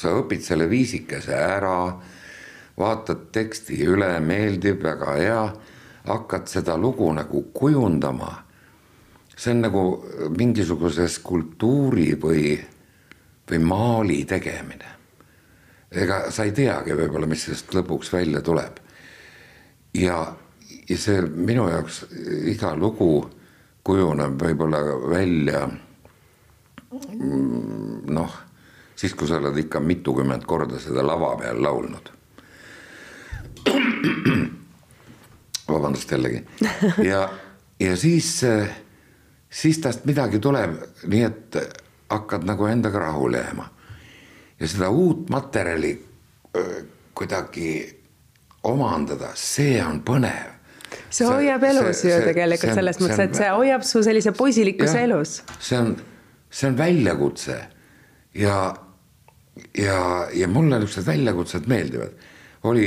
[0.00, 1.78] sa õpid selle viisikese ära,
[2.78, 5.42] vaatad teksti üle, meeldib, väga hea,
[6.06, 8.40] hakkad seda lugu nagu kujundama.
[9.36, 9.80] see on nagu
[10.38, 12.54] mingisuguse skulptuuri või,
[13.50, 14.94] või maali tegemine.
[15.90, 18.78] ega sa ei teagi võib-olla, mis sellest lõpuks välja tuleb.
[19.94, 20.36] ja
[20.88, 22.04] ja see minu jaoks
[22.50, 23.30] iga lugu
[23.84, 25.78] kujuneb võib-olla välja mm,
[28.12, 28.36] noh,
[28.96, 32.10] siis kui sa oled ikka mitukümmend korda seda lava peal laulnud.
[35.68, 36.44] vabandust jällegi
[37.10, 37.28] ja,
[37.80, 38.44] ja siis,
[39.50, 40.76] siis tast midagi tuleb,
[41.08, 41.56] nii et
[42.12, 43.68] hakkad nagu endaga rahule jääma.
[44.60, 45.94] ja seda uut materjali
[47.14, 47.70] kuidagi
[48.64, 50.53] omandada, see on põnev
[51.14, 54.34] see hoiab elus see, ju see, tegelikult see, selles mõttes, et see hoiab su sellise
[54.36, 55.36] poisilikkuse elus.
[55.58, 55.94] see on,
[56.50, 57.58] see on väljakutse
[58.40, 58.58] ja,
[59.78, 59.98] ja,
[60.34, 62.14] ja mulle niisugused väljakutsed meeldivad.
[62.70, 62.86] oli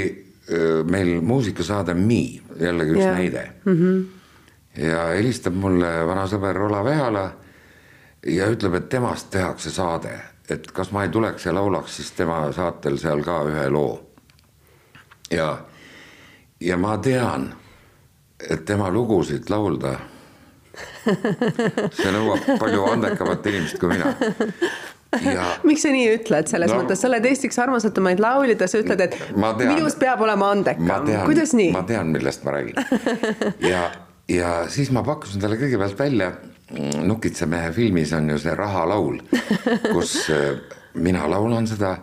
[0.52, 3.12] öö, meil muusikasaade Mi, jällegi üks ja.
[3.14, 3.78] näide mm.
[3.78, 4.82] -hmm.
[4.84, 7.30] ja helistab mulle vana sõber Olav Ehala
[8.28, 10.12] ja ütleb, et temast tehakse saade,
[10.50, 14.04] et kas ma ei tuleks ja laulaks siis tema saatel seal ka ühe loo.
[15.32, 15.58] ja,
[16.60, 17.54] ja ma tean
[18.44, 19.96] et tema lugusid laulda,
[21.98, 24.14] see nõuab palju andekamat inimest kui mina.
[25.24, 28.68] Ja, miks sa nii ütled, selles no, mõttes, sa oled Eesti üks armastatumaid lauljaid ja
[28.70, 31.72] sa ütled, et tean, minust peab olema andekam, kuidas nii?
[31.74, 32.76] ma tean, millest ma räägin.
[33.72, 33.86] ja,
[34.30, 36.32] ja siis ma pakkusin talle kõigepealt välja,
[37.08, 39.22] Nukitsamehe filmis on ju see rahalaul,
[39.88, 40.58] kus äh,
[41.00, 41.94] mina laulan seda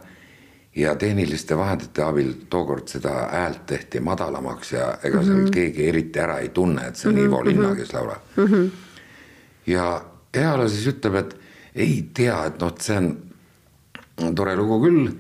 [0.77, 5.51] ja tehniliste vahendite abil tookord seda häält tehti madalamaks ja ega seal mm -hmm.
[5.51, 7.27] keegi eriti ära ei tunne, et see on mm -hmm.
[7.27, 7.77] Ivo Linna, mhm.
[7.77, 8.45] kes laulab mm.
[8.45, 8.71] -hmm.
[9.67, 11.37] ja Ehala siis ütleb, et
[11.75, 15.13] ei tea, et noh, see on tore lugu küll,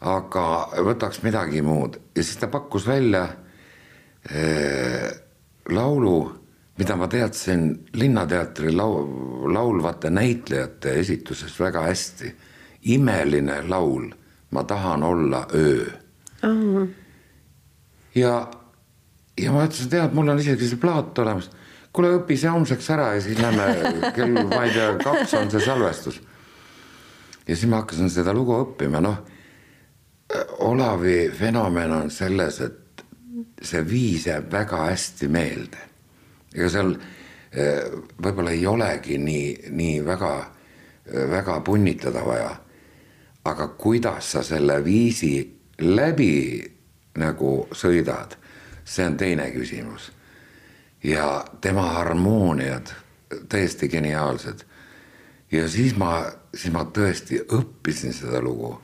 [0.00, 5.10] aga võtaks midagi muud ja siis ta pakkus välja äh,
[5.70, 6.32] laulu,
[6.78, 12.34] mida ma teadsin Linnateatri lau-, laulvate näitlejate esituses väga hästi.
[12.82, 14.10] imeline laul
[14.52, 15.90] ma tahan olla öö.
[16.42, 16.88] -huh.
[18.14, 18.50] ja,
[19.40, 21.50] ja ma ütlesin, tead, mul on isegi see plaat olemas.
[21.92, 23.64] kuule, õpi see homseks ära ja siis lähme
[24.16, 26.20] kell, ma ei tea, kaks on see salvestus.
[27.48, 29.22] ja siis ma hakkasin seda lugu õppima, noh.
[30.64, 33.02] Olavi fenomen on selles, et
[33.62, 35.88] see viis jääb väga hästi meelde.
[36.54, 36.94] ega seal
[37.52, 37.88] eh,
[38.24, 40.32] võib-olla ei olegi nii, nii väga,
[41.32, 42.61] väga punnitada vaja
[43.44, 46.62] aga kuidas sa selle viisi läbi
[47.18, 48.36] nagu sõidad,
[48.84, 50.12] see on teine küsimus.
[51.04, 52.86] ja tema harmooniad
[53.48, 54.64] täiesti geniaalsed.
[55.52, 56.24] ja siis ma,
[56.54, 58.80] siis ma tõesti õppisin seda lugu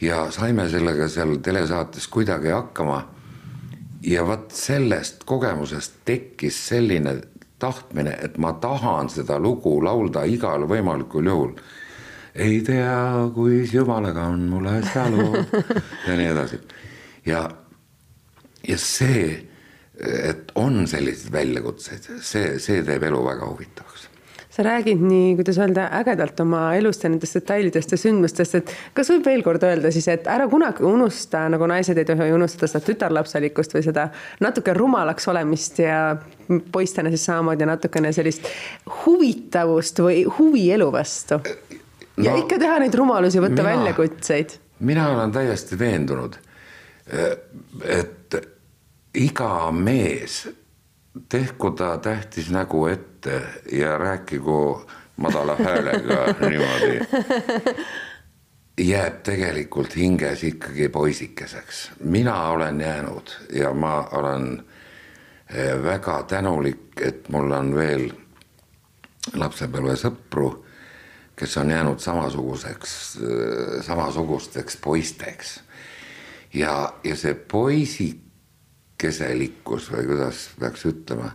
[0.00, 3.08] ja saime sellega seal telesaates kuidagi hakkama.
[4.02, 7.20] ja vot sellest kogemusest tekkis selline
[7.58, 11.54] tahtmine, et ma tahan seda lugu laulda igal võimalikul juhul
[12.38, 15.54] ei tea, kuis jumalaga on mul äsja lood
[16.08, 16.60] ja nii edasi.
[17.26, 17.44] ja,
[18.68, 19.28] ja see,
[19.96, 24.10] et on selliseid väljakutseid, see, see teeb elu väga huvitavaks.
[24.56, 29.10] Sa räägid nii, kuidas öelda, ägedalt oma elust ja nendest detailidest ja sündmustest, et kas
[29.12, 32.86] võib veel kord öelda siis, et ära kunagi unusta, nagu naised ei tohi unustada seda
[32.86, 34.06] tütarlapselikkust või seda
[34.40, 36.00] natuke rumalaks olemist ja
[36.72, 38.48] poistena siis samamoodi natukene sellist
[39.04, 41.42] huvitavust või huvi elu vastu
[42.16, 44.58] ja no, ikka teha neid rumalusi, võtta mina, väljakutseid.
[44.80, 46.38] mina olen täiesti veendunud,
[47.84, 48.36] et
[49.16, 50.44] iga mees
[51.28, 57.00] tehku ta tähtis nägu ette ja rääkigu madala häälega niimoodi.
[58.78, 61.90] jääb tegelikult hinges ikkagi poisikeseks.
[62.04, 64.64] mina olen jäänud ja ma olen
[65.54, 68.10] eh, väga tänulik, et mul on veel
[69.34, 70.65] lapsepõlvesõpru
[71.36, 73.18] kes on jäänud samasuguseks,
[73.80, 75.60] samasugusteks poisteks.
[76.54, 81.30] ja, ja see poisikeselikkus või kuidas peaks ütlema,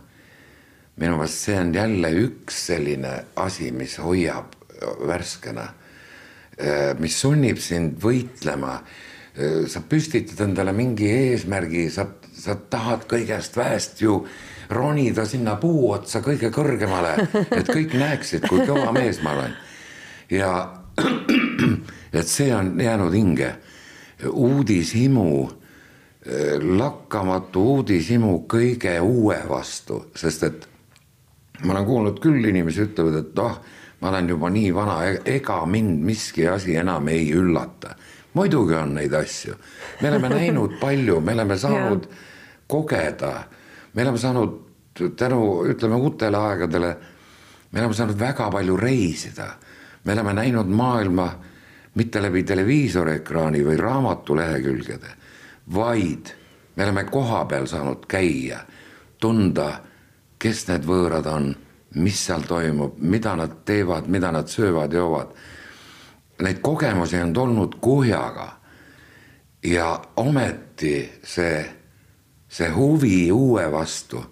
[0.96, 4.46] minu meelest see on jälle üks selline asi, mis hoiab
[5.06, 5.74] värskena,
[6.98, 8.82] mis sunnib sind võitlema.
[9.68, 14.26] sa püstitad endale mingi eesmärgi, sa, sa tahad kõigest väest ju
[14.68, 19.54] ronida sinna puu otsa kõige kõrgemale, et kõik näeksid, kui kõva mees ma olen
[20.32, 20.74] ja
[22.18, 23.54] et see on jäänud hinge.
[24.30, 25.50] uudishimu,
[26.78, 30.68] lakkamatu uudishimu kõige uue vastu, sest et
[31.64, 33.56] ma olen kuulnud küll, inimesi ütlevad, et noh,
[34.00, 37.96] ma olen juba nii vana, e-, ega mind miski asi enam ei üllata.
[38.34, 39.56] muidugi on neid asju,
[40.00, 42.06] me oleme näinud palju, me oleme saanud
[42.66, 43.32] kogeda,
[43.94, 44.54] me oleme saanud
[45.18, 45.42] tänu,
[45.74, 46.96] ütleme uutele aegadele,
[47.72, 49.50] me oleme saanud väga palju reisida
[50.04, 51.32] me oleme näinud maailma
[51.94, 55.10] mitte läbi televiisoriekraani või raamatulehekülgede,
[55.74, 56.32] vaid
[56.76, 58.62] me oleme kohapeal saanud käia,
[59.20, 59.80] tunda,
[60.38, 61.52] kes need võõrad on,
[61.94, 65.34] mis seal toimub, mida nad teevad, mida nad söövad-joovad.
[66.42, 68.58] Neid kogemusi on tulnud kuhjaga.
[69.62, 71.74] ja ometi see,
[72.48, 74.24] see huvi uue vastu,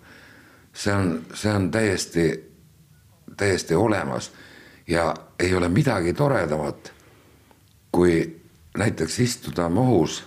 [0.72, 2.50] see on, see on täiesti,
[3.36, 4.32] täiesti olemas
[4.90, 6.92] ja ei ole midagi toredamat,
[7.92, 8.40] kui
[8.78, 10.24] näiteks istuda mohus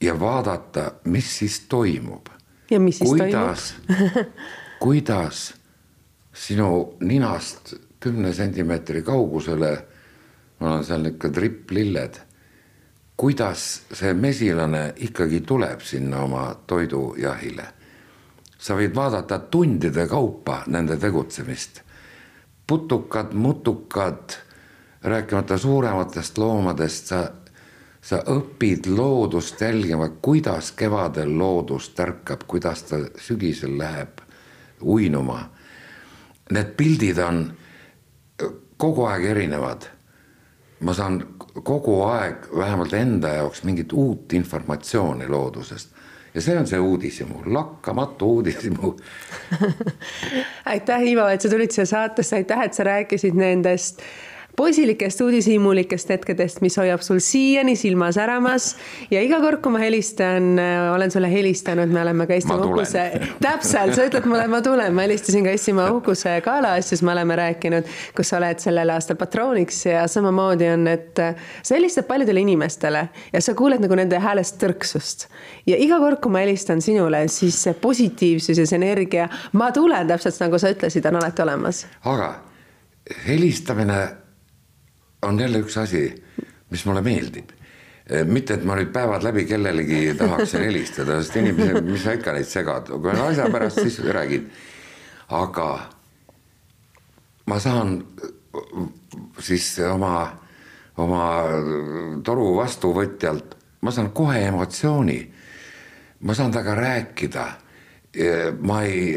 [0.00, 2.26] ja vaadata, mis siis toimub.
[2.70, 4.26] ja mis siis kuidas, toimub?
[4.84, 5.54] kuidas
[6.32, 9.86] sinu ninast kümne sentimeetri kaugusele,
[10.58, 12.18] mul on seal niisugune tripplilled,
[13.16, 17.72] kuidas see mesilane ikkagi tuleb sinna oma toidujahile?
[18.64, 21.83] sa võid vaadata tundide kaupa nende tegutsemist.
[22.66, 24.36] Putukad, mutukad,
[25.02, 27.30] rääkimata suurematest loomadest, sa,
[28.00, 34.20] sa õpid loodust jälgima, kuidas kevadel loodus tärkab, kuidas ta sügisel läheb
[34.82, 35.50] uinuma.
[36.50, 37.46] Need pildid on
[38.76, 39.90] kogu aeg erinevad.
[40.80, 41.22] ma saan
[41.62, 45.93] kogu aeg vähemalt enda jaoks mingit uut informatsiooni loodusest
[46.34, 48.94] ja see on see uudishimu, lakkamatu uudishimu.
[50.72, 54.02] Aitäh, Ivo, et sa tulid siia saatesse, aitäh, et sa rääkisid nendest
[54.56, 58.74] poisilikest uudishimulikest hetkedest, mis hoiab sul siiani silma säramas
[59.10, 63.04] ja iga kord, kui ma helistan, äh, olen sulle helistanud, me oleme ka Eestimaa uhkuse,
[63.42, 67.36] täpselt, sa ütled mulle, ma tulen, ma helistasin ka Eestimaa uhkuse gala asjus, me oleme
[67.40, 72.46] rääkinud, kus sa oled sellel aastal patrooniks ja samamoodi on, et äh, sa helistad paljudele
[72.46, 75.28] inimestele ja sa kuuled nagu nende häälest tõrksust.
[75.66, 80.08] ja iga kord, kui ma helistan sinule, siis see positiivsus ja see energia, ma tulen
[80.08, 81.86] täpselt nagu sa ütlesid, on alati olemas.
[82.04, 82.34] aga
[83.26, 84.23] helistamine
[85.24, 86.06] on jälle üks asi,
[86.70, 87.50] mis mulle meeldib.
[88.28, 92.48] mitte, et ma nüüd päevad läbi kellelegi tahaksin helistada, sest inimesed, mis sa ikka neid
[92.48, 94.50] segad, kui on asja pärast, siis räägid.
[95.28, 95.68] aga
[97.46, 97.96] ma saan
[99.40, 100.36] siis oma,
[101.00, 101.24] oma
[102.24, 105.20] toru vastuvõtjalt, ma saan kohe emotsiooni.
[106.20, 107.46] ma saan temaga rääkida
[108.60, 109.16] ma ei,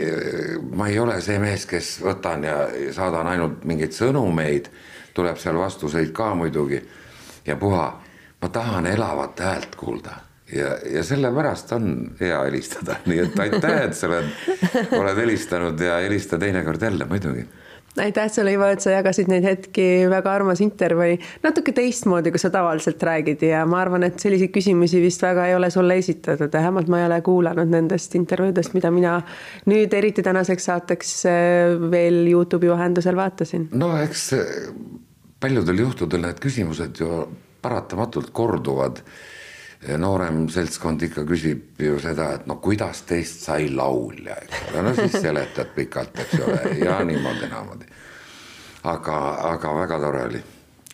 [0.74, 2.56] ma ei ole see mees, kes võtan ja
[2.96, 4.72] saadan ainult mingeid sõnumeid
[5.18, 6.82] tuleb seal vastuseid ka muidugi.
[7.48, 7.88] Ja puha.
[8.42, 10.12] ma tahan elavat häält kuulda.
[10.54, 14.30] Ja, ja sellepärast on hea helistada, nii et aitäh, et sa oled,
[14.96, 17.48] oled helistanud ja helista teinekord jälle muidugi.
[17.98, 22.52] Aitäh sulle, Ivo, et sa jagasid neid hetki, väga armas intervjuu, natuke teistmoodi, kui sa
[22.54, 23.42] tavaliselt räägid.
[23.50, 27.08] Ja ma arvan, et selliseid küsimusi vist väga ei ole sulle esitatud, vähemalt ma ei
[27.08, 29.18] ole kuulanud nendest intervjuudest, mida mina
[29.66, 33.70] nüüd eriti tänaseks saateks eh, veel Youtube'i vahendusel vaatasin.
[33.74, 34.30] no eks
[35.40, 37.26] paljudel juhtudel need küsimused ju
[37.62, 39.02] paratamatult korduvad.
[39.98, 44.94] noorem seltskond ikka küsib ju seda, et no kuidas teist sai laulja, eks ole, no
[44.98, 47.86] siis seletad pikalt, eks ole, ja niimoodi-naamoodi.
[48.84, 49.18] aga,
[49.54, 50.44] aga väga tore oli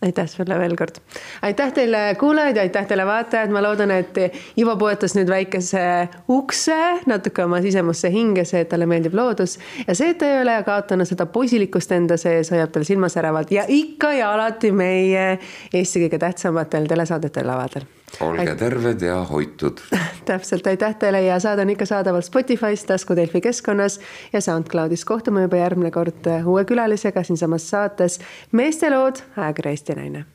[0.03, 0.99] aitäh sulle veel kord.
[1.41, 4.19] aitäh teile kuulajad ja aitäh teile vaatajad, ma loodan, et
[4.59, 5.83] Ivo puudutas nüüd väikese
[6.29, 6.77] ukse
[7.09, 9.57] natuke oma sisemusse hinge, see, et talle meeldib loodus.
[9.87, 13.65] Ja see, et ta ei ole kaotanud seda poisilikkust enda sees, hoiab tal silmasäravalt ja
[13.67, 15.27] ikka ja alati meie
[15.73, 17.87] Eesti kõige tähtsamatel telesaadetel lavadel
[18.21, 18.57] olge Ait...
[18.57, 19.81] terved ja hoitud.
[20.29, 23.99] Täpselt, aitäh teile ja saade on ikka saadaval Spotify's, Tasku Delfi keskkonnas
[24.33, 25.05] ja SoundCloudis.
[25.05, 28.19] kohtume juba järgmine kord uue külalisega siinsamas saates.
[28.51, 30.25] Meestelood, ajakirja Eesti Naine